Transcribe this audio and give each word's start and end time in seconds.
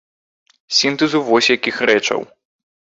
Сінтэзу 0.79 1.23
вось 1.29 1.53
якіх 1.57 1.75
рэчаў. 1.93 2.29